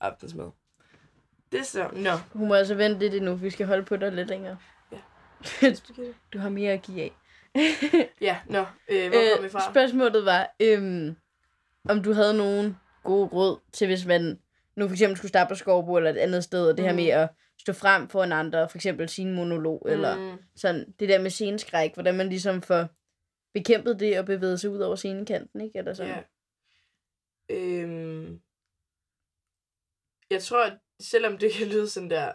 [0.00, 0.50] aftensmad.
[1.52, 1.88] Det er så...
[1.92, 2.10] Nå.
[2.32, 4.58] Hun må altså vente lidt endnu, vi skal holde på dig lidt længere.
[4.92, 4.98] Ja.
[6.32, 7.12] du har mere at give af.
[8.20, 8.64] Ja, nå.
[8.88, 9.70] Øh, hvor kom vi Øh, fra?
[9.72, 11.16] spørgsmålet var, øhm,
[11.88, 14.38] om du havde nogen gode råd til, hvis man
[14.76, 16.96] nu for eksempel skulle starte på Skovbo eller et andet sted, og det her Mm.
[16.96, 17.28] med at
[17.60, 19.92] stå frem for en andre, for eksempel sin monolog, mm.
[19.92, 22.88] eller sådan det der med sceneskræk, hvordan man ligesom får
[23.54, 25.78] bekæmpet det og bevæget sig ud over scenekanten, ikke?
[25.78, 26.14] Eller sådan.
[26.14, 26.22] ja.
[27.56, 28.40] Øhm,
[30.30, 32.32] jeg tror, at selvom det kan lyde sådan der,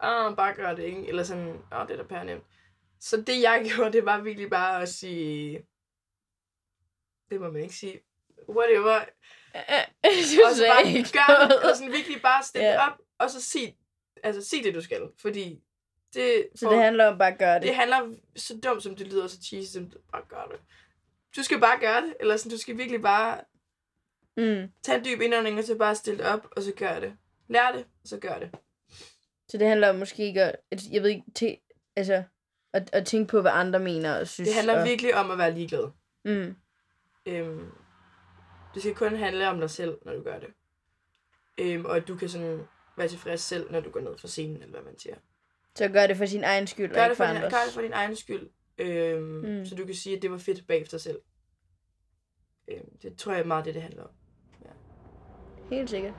[0.00, 1.08] ah, bare gør det, ikke?
[1.08, 2.44] Eller sådan, ah, det er da pære nemt.
[3.00, 5.66] Så det, jeg gjorde, det var virkelig bare at sige,
[7.30, 8.00] det må man ikke sige,
[8.48, 9.00] whatever,
[9.54, 11.70] du og så bare ikke gør det, noget.
[11.70, 12.86] og sådan virkelig bare stille Ja.
[12.86, 13.76] op, og så sig,
[14.22, 15.60] altså sig det, du skal, fordi
[16.14, 17.62] det, Så det handler om bare at gøre det.
[17.62, 20.60] det handler så dumt, som det lyder, så cheesy, som det bare gør det.
[21.36, 23.40] Du skal bare gøre det, eller sådan, du skal virkelig bare
[24.36, 24.68] Mm.
[24.82, 27.12] Tag en dyb indånding, og så bare stille det op, og så gør det.
[27.48, 28.50] Lær det, og så gør det.
[29.48, 31.56] Så det handler om måske ikke at, at- jeg ved ikke, te,
[31.96, 32.22] altså,
[32.72, 34.48] at, at tænke på, hvad andre mener og synes.
[34.48, 35.88] Det handler og, virkelig om at være ligeglad.
[36.24, 36.56] Mm.
[37.26, 37.70] Øhm,
[38.74, 40.48] det skal kun handle om dig selv, når du gør det.
[41.58, 42.60] Øhm, og at du kan sådan
[42.96, 45.14] være tilfreds selv, når du går ned fra scenen, eller hvad man siger.
[45.74, 47.52] Så gør det for sin egen skyld, og Gør ikke det for andres.
[47.52, 48.50] gør det for din egen skyld.
[48.78, 49.66] Øhm, Mm.
[49.66, 51.20] Så du kan sige, at det var fedt bagefter selv.
[52.68, 54.10] Øh, det tror jeg er meget det, det handler om.
[55.70, 56.14] Helt sikkert.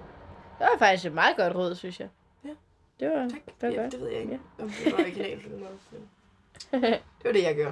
[0.59, 2.09] Det var faktisk et meget godt råd, synes jeg.
[2.45, 2.55] Ja.
[2.99, 3.45] Det var, Tak.
[3.45, 3.91] det var ja, godt.
[3.91, 4.63] det ved jeg ikke, Ja.
[4.63, 5.77] om det var originalt på den måde.
[6.91, 7.71] Det var det, jeg gør.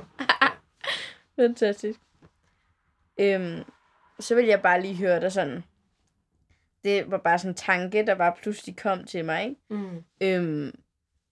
[1.42, 2.00] Fantastisk.
[3.20, 3.60] Øhm,
[4.24, 5.64] så vil jeg bare lige høre dig sådan.
[6.84, 9.44] Det var bare sådan en tanke, der bare pludselig kom til mig.
[9.44, 9.62] Ikke?
[9.70, 10.04] Mm.
[10.22, 10.76] Øhm,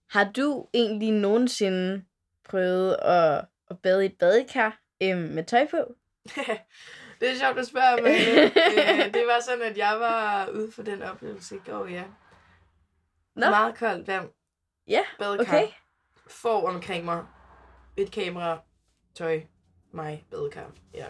[0.10, 2.06] har du egentlig nogensinde
[2.50, 5.78] prøvet at, at bade i et badekar øhm, med tøj på?
[7.20, 10.84] det er sjovt at spørge, men øh, det var sådan, at jeg var ude for
[10.84, 12.04] den oplevelse i går, ja.
[13.36, 13.50] Nå.
[13.50, 14.30] Meget koldt vand.
[14.88, 15.44] Ja, Badekar.
[15.58, 15.68] okay.
[16.28, 17.26] Får omkring mig.
[17.98, 18.60] Et kamera,
[19.16, 19.42] tøj,
[19.92, 20.72] mig, badekar.
[20.94, 21.06] Ja.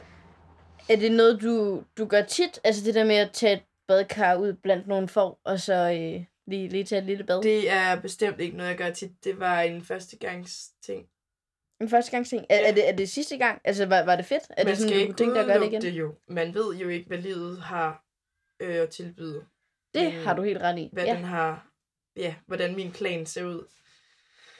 [0.89, 2.59] Er det noget, du, du gør tit?
[2.63, 6.25] Altså det der med at tage et badekar ud blandt nogle får, og så øh,
[6.47, 7.41] lige, lige tage et lille bad?
[7.41, 7.69] Det...
[7.71, 9.11] Er bestemt ikke noget, jeg gør tit.
[9.23, 11.07] Det var en førstegangs ting.
[11.81, 12.45] En første gang ting.
[12.49, 12.69] Er, Ja.
[12.69, 13.61] er, det, er det sidste gang?
[13.63, 14.43] Altså var, var det fedt?
[14.49, 15.81] Er Man det sådan, ikke dig at gøre det igen?
[15.81, 16.15] det jo.
[16.27, 18.03] Man ved jo ikke, hvad livet har
[18.59, 19.45] øh, at tilbyde.
[19.93, 20.23] Det Mm.
[20.23, 20.89] har du helt ret i.
[20.93, 21.15] Hvad Ja.
[21.15, 21.67] den har...
[22.15, 23.67] Ja, hvordan min plan ser ud.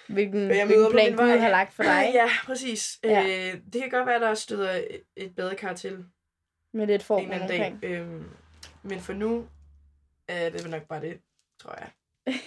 [0.08, 1.38] Hvilken, jeg hvilken plan vej.
[1.38, 2.12] har lagt for dig.
[2.20, 3.00] Ja, præcis.
[3.04, 3.24] Ja.
[3.24, 6.06] Øh, det kan godt være, der støder et, et badekar til
[6.74, 7.82] Med lidt form en anden omkring.
[7.82, 7.90] dag.
[7.90, 8.24] Øhm,
[8.84, 9.48] men for nu
[10.28, 11.20] er det nok bare det,
[11.62, 11.90] tror jeg.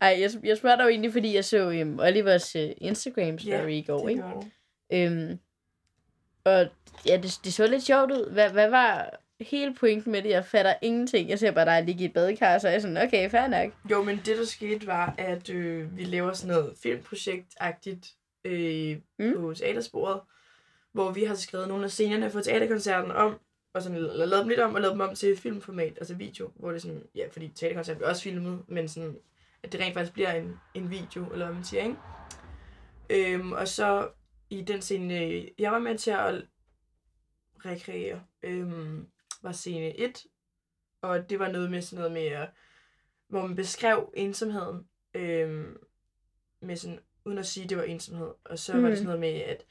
[0.00, 3.50] Ej, jeg, jeg spørger dig jo egentlig, fordi jeg så um, Olivers uh, Instagram story
[3.52, 4.22] Ja, i går, ikke?
[4.22, 4.44] du.
[4.92, 5.38] Øhm,
[6.44, 6.66] og
[7.06, 8.30] ja, det, det så lidt sjovt ud.
[8.32, 10.28] Hvad, hvad var hele pointen med det?
[10.30, 11.28] Jeg fatter ingenting.
[11.28, 13.72] Jeg ser bare dig ligge i et badekar, så er jeg sådan, okay, fair nok.
[13.90, 19.34] Jo, men det der skete var, at øh, vi laver sådan noget filmprojekt-agtigt øh, Mm.
[19.36, 20.20] på teatersporet,
[20.92, 23.38] hvor vi har skrevet nogle af scenerne for teaterkoncerten om,
[23.74, 26.50] og sådan eller lavet dem lidt om, og lavet dem om til filmformat, altså video,
[26.56, 29.16] hvor det sådan, ja, fordi teaterkoncerten bliver også filmet, men sådan,
[29.62, 31.96] at det rent faktisk bliver en, en video, eller hvad man siger, ikke?
[33.34, 34.08] Øhm, og så
[34.50, 36.42] i den scene, øh, jeg var med til at
[37.66, 39.06] rekreere, øhm,
[39.42, 40.26] var scene 1,
[41.02, 42.50] og det var noget med sådan noget med, at,
[43.28, 45.76] hvor man beskrev ensomheden, øhm,
[46.62, 48.30] med sådan, uden at sige, at det var ensomhed.
[48.44, 48.82] Og så mm.
[48.82, 48.90] var Mm.
[48.90, 49.64] det sådan noget med, at,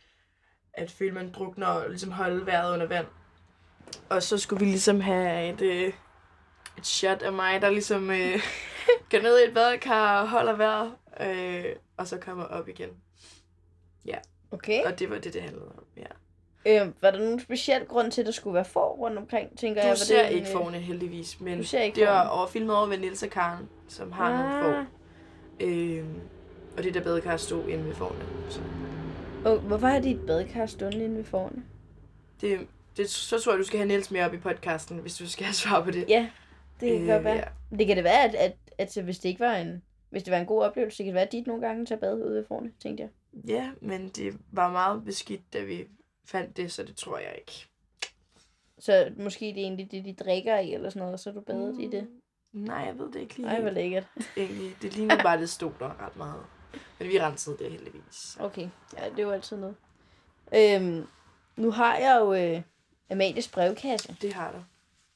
[0.74, 3.08] at føle, man drukner og ligesom holde vejret under vand.
[4.10, 5.94] Og så skulle vi ligesom have et, øh,
[6.78, 8.40] et shot af mig, der ligesom øh,
[9.12, 12.90] går ned i et badekar og holder vejret, øh, og så kommer op igen.
[14.52, 14.84] Okay.
[14.86, 16.06] Og det var det, det handlede om, ja.
[16.68, 19.82] Øhm, var der nogen speciel grund til, at der skulle være får rundt omkring, tænker
[19.84, 19.96] jeg?
[19.96, 22.32] Du ser det, ikke øh, forne heldigvis, men Du ser ikke det fårene?
[22.32, 24.64] over, filmet over ved Nils og Karen, som har ah.
[24.64, 24.86] nogle får.
[25.66, 26.20] Øhm,
[26.78, 28.20] og det der badekar stod inde ved forne.
[28.50, 28.60] Så
[29.46, 31.64] Oh, hvorfor har de et badekar stående inde ved forne?
[32.42, 35.30] det, det, så tror jeg, du skal have Niels med op i podcasten, hvis du
[35.30, 36.06] skal have svar på det.
[36.10, 36.30] Ja,
[36.80, 37.36] det kan øh, godt være.
[37.36, 37.78] ja.
[37.78, 40.38] Det kan det være, at, at, at hvis det ikke var en hvis det var
[40.40, 42.46] en god oplevelse, så kan det være, at de nogle gange tager bad ude ved
[42.48, 43.10] forne, tænkte jeg.
[43.48, 45.84] ja, men det var meget beskidt, da vi
[46.28, 47.68] fandt det, så det tror jeg ikke.
[48.80, 51.34] Så måske det er egentlig det, de drikker i, eller sådan noget, og så er
[51.34, 51.80] du badet mm.
[51.80, 52.08] i det.
[52.54, 53.48] Nej, jeg ved det ikke lige.
[53.48, 54.08] Ej, hvor lækkert.
[54.38, 54.76] egentlig.
[54.82, 56.44] Det lignede bare, det stod der ret meget.
[57.00, 58.38] Men vi rensede det heldigvis.
[58.40, 59.76] Okay, ja, det er jo altid noget.
[60.56, 61.08] Øhm,
[61.56, 62.62] nu har jeg jo øh,
[63.10, 64.18] Amalies brevkasse.
[64.22, 64.58] Det har du.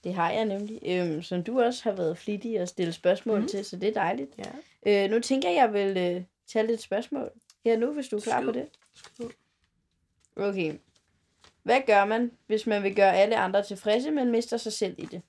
[0.03, 0.79] Det har jeg nemlig.
[0.85, 3.47] Øhm, som du også har været flittig at stille spørgsmål mm.
[3.47, 4.31] Til, så det er dejligt.
[4.85, 5.03] Ja.
[5.05, 7.31] Øh, nu tænker jeg, jeg vil øh, tage lidt spørgsmål
[7.65, 8.61] her nu, hvis du er klar på Skyd.
[8.61, 8.69] det.
[8.93, 9.29] Skyd.
[10.35, 10.77] Okay.
[11.63, 15.05] Hvad gør man, hvis man vil gøre alle andre tilfredse, men mister sig selv i
[15.05, 15.21] det?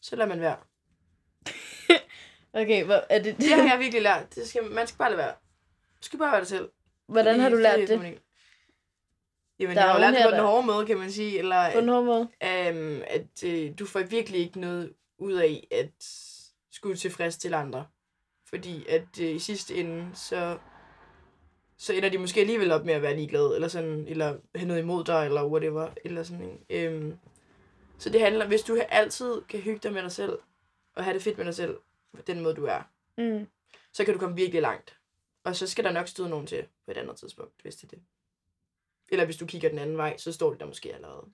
[0.00, 0.56] Så lader man være.
[2.56, 4.34] Okay, hvor, er det, Det har jeg virkelig lært.
[4.34, 5.32] Det skal, man skal bare lade være.
[6.00, 6.68] Du skal bare være dig selv.
[7.06, 8.18] hvordan har du lært det?
[9.58, 11.38] Jamen, Der er jeg har jo lært det på den hårde måde, kan man sige.
[11.38, 12.28] Eller, På en hård måde?
[12.44, 15.90] øhm, at øh, du får virkelig ikke noget ud af at
[16.70, 17.86] skulle tilfredsstille andre.
[18.48, 20.58] Fordi at øh, i sidste ende, så,
[21.76, 24.80] så ender de måske alligevel op med at være ligeglade, eller sådan, eller have noget
[24.82, 26.86] imod dig, eller whatever, eller sådan, ikke?
[26.86, 27.18] øhm,
[27.98, 30.38] Så det handler, hvis du altid kan hygge dig med dig selv,
[30.94, 31.76] og have det fedt med dig selv,
[32.16, 32.82] på den måde du er,
[33.18, 33.46] Mm.
[33.92, 34.98] så kan du komme virkelig langt.
[35.44, 37.88] Og så skal der nok støde nogen til på et andet tidspunkt, hvis det er
[37.96, 38.02] det.
[39.08, 41.26] Eller hvis du kigger den anden vej, så står det der måske allerede.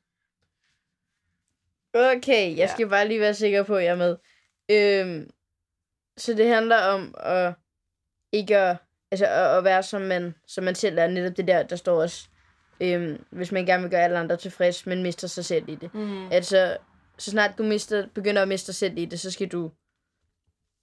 [1.95, 2.67] Okay, jeg Ja.
[2.75, 4.17] skal bare lige være sikker på, at jeg er med.
[4.71, 5.31] Øhm,
[6.17, 7.55] så det handler om at
[8.33, 8.77] ikke at,
[9.11, 11.09] altså at, at være som man, som man selv er.
[11.09, 12.29] Netop det der, der står også,
[12.81, 15.95] øhm, hvis man gerne vil gøre alle andre tilfreds, men mister sig selv i det.
[15.95, 16.31] Mm.
[16.31, 16.77] Altså,
[17.19, 19.71] så snart du mister, begynder at miste dig selv i det, så skal du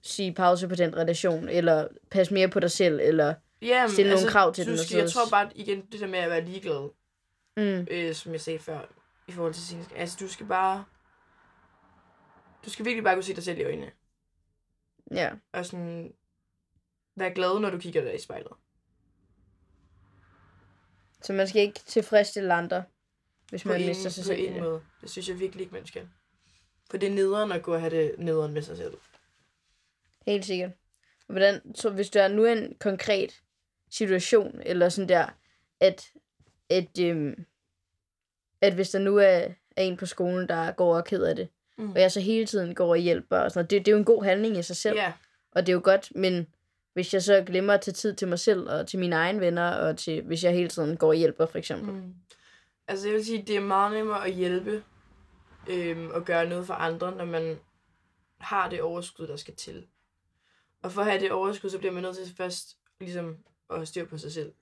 [0.03, 4.29] sige pause på den relation, eller passe mere på dig selv, eller Ja, stille nogle
[4.29, 6.89] krav til den, Skal, jeg tror bare, igen, det der med at være ligeglad,
[7.57, 8.79] mm, øh, som jeg sagde før,
[9.27, 9.83] i forhold til sin...
[9.95, 10.83] Altså, du skal bare...
[12.65, 13.91] Du skal virkelig bare kunne se dig selv i øjnene.
[15.11, 15.31] ja.
[15.53, 16.13] Og sådan...
[17.17, 18.51] Være glad, når du kigger dig i spejlet.
[21.21, 22.83] Så man skal ikke tilfredsstille andre.
[23.49, 24.39] hvis På, man ingen, mister sig på selv.
[24.39, 24.63] ingen det.
[24.63, 24.81] måde.
[25.01, 26.07] Det synes jeg virkelig ikke, man skal.
[26.91, 28.97] For det er nederen at gå og have det nederen med sig selv.
[30.25, 30.71] Helt sikkert.
[31.27, 33.41] Hvordan, så hvis der nu er en konkret
[33.89, 35.27] situation, eller sådan der,
[35.79, 36.11] at,
[36.69, 37.45] at, øhm,
[38.61, 39.23] at hvis der nu er,
[39.75, 41.49] er en på skolen, der går og er ked af det,
[41.79, 41.91] Mm.
[41.91, 43.97] og jeg så hele tiden går og hjælper, og sådan noget, det, det er jo
[43.99, 45.13] en god handling i sig selv, Ja,
[45.51, 46.47] og det er jo godt, men
[46.97, 49.71] hvis jeg så glemmer at tage tid til mig selv, og til mine egne venner,
[49.71, 51.93] og til, hvis jeg hele tiden går og hjælper, for eksempel.
[51.93, 52.13] Mm.
[52.87, 54.83] Altså jeg vil sige, det er meget nemmere at hjælpe
[55.69, 57.59] øhm, og gøre noget for andre, når man
[58.37, 59.87] har det overskud, der skal til.
[60.81, 63.37] Og for at have det overskud, så bliver man nødt til først ligesom
[63.69, 64.53] at have styr på sig selv.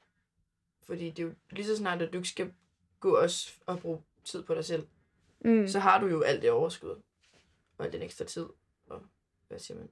[0.83, 2.51] Fordi det er jo lige så snart, at du ikke skal
[2.99, 4.87] gå også og bruge tid på dig selv,
[5.45, 5.67] Mm.
[5.67, 7.01] så har du jo alt det overskud.
[7.77, 8.45] Og den ekstra tid.
[8.89, 9.01] Og
[9.47, 9.89] hvad siger man?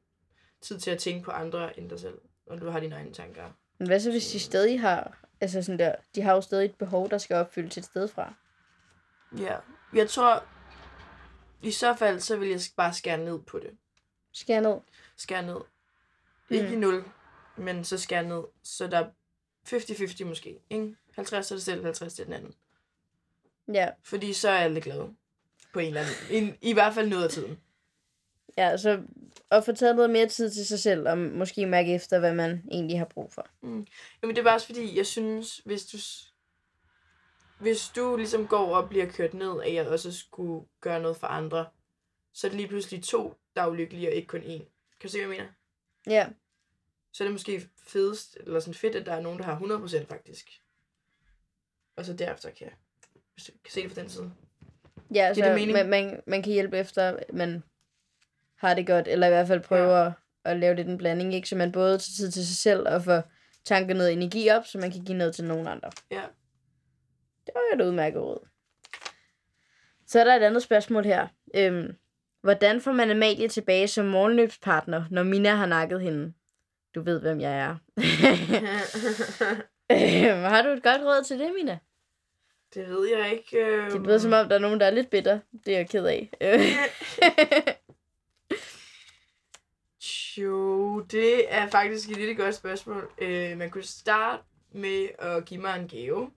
[0.61, 2.17] Tid til at tænke på andre end dig selv.
[2.45, 3.49] Og du har dine egne tanker.
[3.77, 6.75] Men hvad så, hvis de stadig har, altså sådan der, de har jo stadig et
[6.75, 8.33] behov, der skal opfyldes et sted fra?
[9.37, 9.57] Ja.
[9.93, 10.43] Jeg tror,
[11.61, 13.71] i så fald, så vil jeg bare skære ned på det.
[14.47, 14.79] Jeg ned?
[15.17, 15.57] skære ned.
[16.49, 16.73] Ikke Mm.
[16.73, 17.03] i 0,
[17.57, 18.43] men så skære ned.
[18.63, 19.09] Så der er
[19.65, 20.59] 50-50 måske.
[20.69, 20.95] Ikke?
[21.15, 22.53] 50 til dig selv, 50 til den anden.
[23.73, 25.13] Ja, Fordi så er alle glade.
[25.73, 26.47] På en eller anden.
[26.61, 27.59] I, I hvert fald noget af tiden.
[28.57, 29.03] Ja, så
[29.51, 32.63] at få taget noget mere tid til sig selv, og måske mærke efter, hvad man
[32.71, 33.47] egentlig har brug for.
[33.63, 33.87] Jamen
[34.21, 35.97] det er bare også fordi, jeg synes, hvis du,
[37.59, 41.27] hvis du ligesom går og bliver kørt ned af at også skulle gøre noget for
[41.27, 41.65] andre,
[42.33, 44.63] så er det lige pludselig to, der er ulykkelige, og ikke kun én.
[44.99, 45.51] Kan du se, hvad jeg mener?
[46.07, 46.27] Ja,
[47.13, 50.05] Så er det måske fedest, eller sådan fedt, at der er nogen, der har 100%
[50.05, 50.49] faktisk.
[51.95, 52.75] Og så derefter kan jeg,
[53.33, 54.33] hvis du kan se det på den side.
[55.13, 55.73] ja det så meningen?
[55.73, 57.63] man, man, man kan hjælpe efter, man
[58.63, 60.05] har det godt, eller i hvert fald prøve ja.
[60.05, 60.11] at,
[60.45, 61.49] at lave lidt en blanding, ikke?
[61.49, 63.23] Så man både tager tid til sig selv, og får
[63.65, 65.91] tanket noget energi op, så man kan give noget til nogen andre.
[66.11, 66.21] Ja.
[67.45, 68.47] Det var jo et udmærket råd.
[70.07, 71.27] Så er der et andet spørgsmål her.
[71.55, 71.95] Øhm,
[72.41, 76.33] hvordan får man Amalie tilbage som morgenløbspartner, når Mina har nakket hende?
[76.95, 77.75] Du ved, hvem jeg er.
[79.91, 81.79] Øhm, har du et godt råd til det, Mina?
[82.73, 83.65] det ved jeg ikke.
[83.65, 83.91] Øh...
[83.91, 85.39] Det lyder som om, der er nogen, der er lidt bitter.
[85.65, 86.29] Det er jeg ked af.
[90.37, 93.09] Jo, det er faktisk et lille godt spørgsmål.
[93.21, 94.43] Øh, man kunne starte
[94.73, 96.29] med at give mig en gave.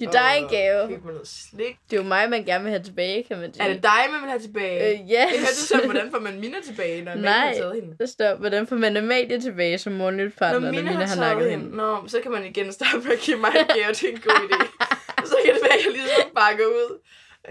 [0.00, 0.88] Det er dig en gave.
[0.88, 1.76] Købe mig noget slik.
[1.90, 3.64] Det er jo mig, man gerne vil have tilbage, kan man sige.
[3.64, 4.92] Er det dig, man vil have tilbage?
[4.92, 5.10] Øh, yes.
[5.10, 7.46] Jeg hørte så, hvordan får man Mina tilbage, når man Nej.
[7.46, 7.96] har taget hende?
[7.98, 11.76] Der står, hvordan får man Amalie tilbage som morgenløbspartner, når Mina, har nakket hende.
[11.76, 13.92] Nå, så kan man igen starte med at give mig en gave.
[13.92, 14.86] Det er en god idé.
[15.30, 17.00] så kan det være, at jeg ligesom bakker ud.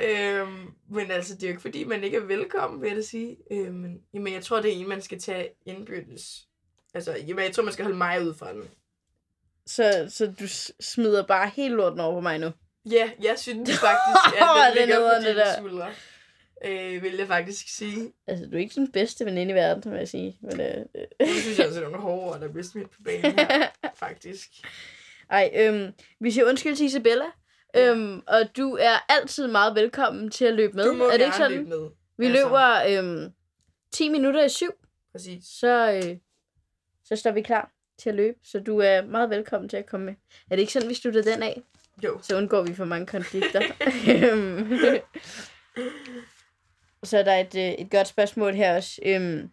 [0.03, 3.01] Øhm, men altså, det er jo ikke fordi, man ikke er velkommen, vil jeg da
[3.01, 3.37] sige.
[3.51, 6.47] Øhm, jamen, jeg tror, det er en, man skal tage indbyrdes.
[6.93, 8.63] Altså, jamen, jeg tror, man skal holde mig ud fra den.
[9.67, 10.47] Så, så du
[10.79, 12.51] smider bare helt lorten over på mig nu.
[12.91, 15.53] Ja, jeg synes faktisk, at det den ligger på det dine der.
[15.57, 15.91] skuldre.
[16.65, 18.13] Øh, vil jeg faktisk sige.
[18.27, 20.37] Altså, du er ikke den bedste veninde i verden, vil jeg sige.
[20.41, 21.27] Men, øh, øh.
[21.27, 23.67] Det synes jeg også er nogle hårde ord, der bliver smidt på banen her,
[24.05, 24.49] faktisk.
[25.29, 27.25] Ej, øhm, vi siger undskyld til Isabella.
[27.77, 30.85] Øhm, og du er altid meget velkommen til at løbe med.
[30.85, 31.51] Du må er det ikke sådan?
[31.51, 31.89] løbe med.
[32.17, 32.43] Vi Altså.
[32.43, 33.33] løber øhm,
[33.91, 34.71] 10 minutter i syv,
[35.11, 35.43] Præcis.
[35.45, 36.17] så, øh,
[37.03, 38.37] så står vi klar til at løbe.
[38.43, 40.13] Så du er meget velkommen til at komme med.
[40.51, 41.61] Er det ikke sådan, vi slutter den af?
[42.03, 42.19] Jo.
[42.21, 43.61] Så undgår vi for mange konflikter.
[44.31, 44.77] Øhm,
[47.03, 49.01] så er der et, øh, et godt spørgsmål her også.
[49.05, 49.49] Øhm,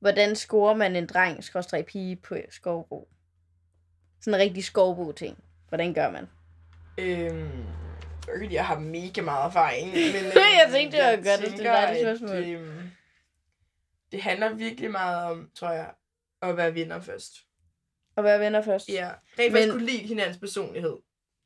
[0.00, 3.08] hvordan scorer man en dreng, skråstrej pige på skovbo?
[4.20, 5.38] Sådan en rigtig skovbo-ting.
[5.68, 6.28] Hvordan gør man?
[6.98, 7.64] Øhm,
[8.28, 9.88] er ikke, jeg har mega meget erfaring.
[9.92, 12.44] Men, øhm, Jeg tænkte, det var godt at dig det at, spørgsmål.
[12.44, 12.90] øhm,
[14.12, 15.94] det handler virkelig meget om, tror jeg,
[16.42, 17.32] at være venner først.
[18.16, 18.88] Og være venner først?
[18.88, 19.10] Ja.
[19.38, 20.96] Rent Men- kunne lide hinandens personlighed.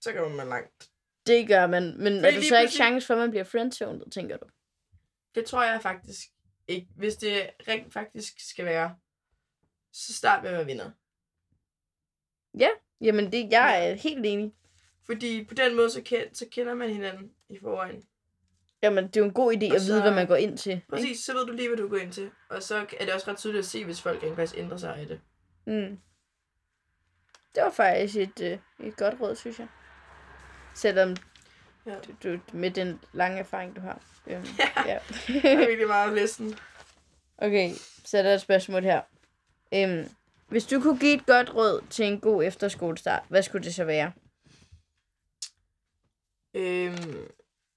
[0.01, 0.89] Så kommer man langt.
[1.27, 1.83] Det gør man.
[1.99, 4.47] Men er Fordi der lige så ikke chance for, at man bliver friendzoned, tænker du?
[5.35, 6.19] Det tror jeg faktisk
[6.69, 6.89] ikke.
[6.97, 8.97] Hvis det rent faktisk skal være,
[9.93, 10.91] så start med at være venner.
[13.01, 14.53] Jamen, det, jeg er helt enig.
[15.11, 18.03] Fordi på den måde, så, kend, så kender man hinanden i forvejen.
[18.83, 20.59] Jamen, det er jo en god idé Og at vide, så- hvad man går ind
[20.59, 20.73] til.
[20.73, 20.87] ikke?
[20.89, 22.31] Præcis, så ved du lige, hvad du går ind til.
[22.49, 24.97] Og så er det også ret tydeligt at se, hvis folk rent faktisk ændrer sig
[24.97, 25.21] af det.
[25.67, 25.99] Mm.
[27.55, 29.69] Det var faktisk et, øh, et godt råd, synes jeg.
[30.75, 31.17] Selvom
[31.87, 31.95] Ja.
[32.23, 34.01] du, du, med den lange erfaring, du har.
[34.27, 34.45] Øhm,
[34.87, 34.99] ja.
[35.27, 36.55] Det er virkelig meget læsten.
[37.39, 37.71] okay,
[38.05, 39.01] så er der et spørgsmål her.
[39.75, 40.09] Øhm,
[40.49, 43.85] hvis du kunne give et godt råd til en god efterskolestart, hvad skulle det så
[43.85, 44.13] være?
[46.55, 47.29] Øhm,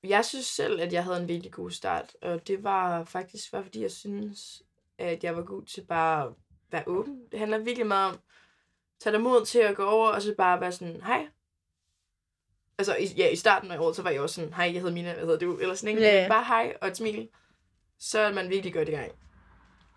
[0.04, 2.16] jeg synes selv, at jeg havde en virkelig god start.
[2.22, 4.64] Og det var faktisk bare, fordi jeg synes,
[4.98, 6.34] at jeg var god til bare at
[6.72, 7.22] være åben.
[7.32, 8.20] Det handler virkelig meget om,
[9.00, 11.28] tage dig mod til at gå over, og så bare være sådan, hej.
[12.78, 14.94] Altså, i, ja, i starten af året, så var jeg også sådan, hej, jeg hedder
[14.94, 15.58] Mina, hvad hedder du?
[15.58, 16.02] Eller sådan, ikke?
[16.02, 16.30] Yeah.
[16.30, 17.30] Bare hej og et smil.
[18.00, 19.12] Så er man virkelig godt i gang.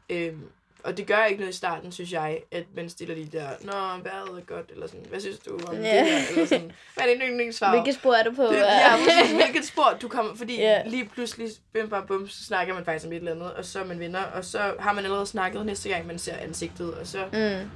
[0.09, 0.51] Øhm,
[0.87, 3.73] og det gør ikke noget i starten, synes jeg, at man stiller de der, nå,
[3.73, 5.79] vejret er godt, eller sådan, hvad synes du om Ja.
[5.81, 6.19] det her?
[6.31, 7.71] Eller sådan, hvad er det yndlingssvar?
[7.71, 8.43] Hvilket spor er du på?
[8.43, 9.33] Det, ja, præcis.
[9.33, 10.35] Hvilket spor du kommer...
[10.37, 10.87] Fordi yeah.
[10.91, 13.81] lige pludselig, bim bam bum, så snakker man faktisk om et eller andet, og så
[13.81, 17.07] er man venner, og så har man allerede snakket næste gang, man ser ansigtet, og
[17.07, 17.71] så Mm.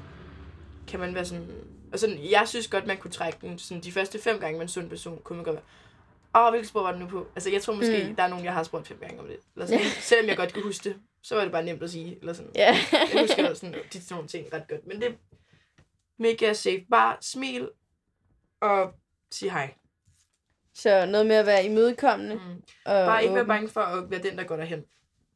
[0.88, 1.46] kan man være sådan...
[1.92, 4.68] Og sådan, jeg synes godt, man kunne trække den sådan, de første fem gange, man
[4.68, 5.64] så en person, kunne man godt være,
[6.34, 7.26] åh, hvilket spor var det nu på?
[7.36, 8.16] Altså, jeg tror måske, Mm.
[8.16, 9.36] der er nogen, jeg har spurgt fem gange om det.
[9.56, 12.18] Eller sådan, selvom jeg godt kan huske det, så var det bare nemt at sige.
[12.20, 12.50] Eller sådan.
[12.54, 12.76] Ja.
[12.92, 14.86] Jeg husker sådan, de sådan nogle ting ret godt.
[14.86, 15.12] Men det er
[16.18, 16.84] mega safe.
[16.90, 17.70] Bare smil
[18.60, 18.94] og
[19.30, 19.74] sig hej.
[20.74, 22.34] Så noget med at være imødekommende.
[22.34, 22.62] Mm.
[22.84, 24.84] Og Bare ikke være bange for at være den, der går derhen.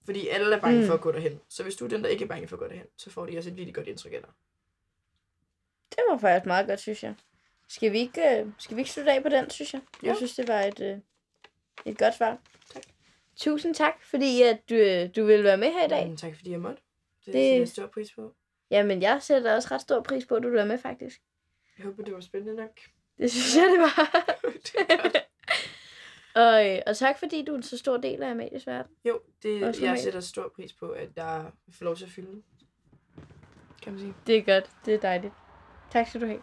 [0.05, 0.87] Fordi alle er bange mm.
[0.87, 1.41] for at gå derhen.
[1.49, 3.27] Så hvis du er den, der ikke er bange for at gå derhen, så får
[3.27, 4.31] de også et virkelig godt indtryk af dig.
[5.91, 7.15] Det var faktisk meget godt, synes jeg.
[7.69, 9.81] Skal vi ikke, øh, skal vi ikke slutte af på den, synes jeg?
[10.03, 10.17] Jeg Jo.
[10.17, 10.99] synes, det var et, øh,
[11.85, 12.39] et godt svar.
[12.73, 12.83] Tak.
[13.37, 16.09] Tusind tak, fordi at du, øh, du ville være med her i dag.
[16.11, 16.83] Mm, tak fordi jeg måtte.
[17.27, 18.35] Det, Det- sætter jeg stor pris på.
[18.71, 21.23] Jamen, jeg sætter også ret stor pris på, at du vil være med, faktisk.
[21.79, 22.81] Jeg håber, det var spændende nok.
[23.19, 24.27] Det synes jeg, det var.
[24.67, 25.23] det
[26.43, 28.93] og, og tak, fordi du er en så stor del af Amalies verden.
[29.05, 30.01] Jo, det, jeg normalt.
[30.01, 32.43] sætter stor pris på, at jeg får lov til at fylde.
[33.83, 34.15] Kan man sige.
[34.27, 34.71] Det er godt.
[34.87, 35.33] Det er dejligt.
[35.93, 36.43] Tak skal du have.